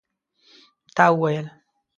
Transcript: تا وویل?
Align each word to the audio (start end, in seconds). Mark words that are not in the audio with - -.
تا 0.95 1.05
وویل? 1.11 1.45